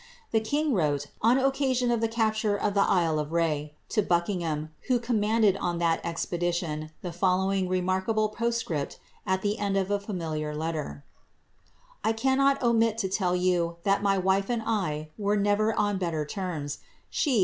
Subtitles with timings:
[0.31, 4.71] The king wrote, on occasion of the capture of the Isle of Rh^, to Buckingham,
[4.87, 9.99] who commanded on that expedition, the follow ing remarkable postscript at the end of a
[9.99, 11.03] familiar letter:
[11.65, 11.71] ^
[12.03, 16.25] I cannot omit to tell you, that my wife and I were never on better
[16.25, 16.79] terms;
[17.11, 17.39] she, upon * MS.